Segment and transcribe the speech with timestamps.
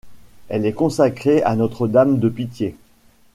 [0.49, 2.75] Elle est consacrée à Notre-Dame de Pitié.